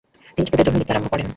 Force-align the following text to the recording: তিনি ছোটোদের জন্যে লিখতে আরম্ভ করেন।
তিনি 0.35 0.45
ছোটোদের 0.47 0.65
জন্যে 0.67 0.79
লিখতে 0.81 0.93
আরম্ভ 0.93 1.07
করেন। 1.11 1.27